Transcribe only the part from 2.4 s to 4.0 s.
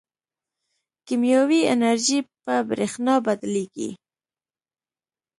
په برېښنا بدلېږي.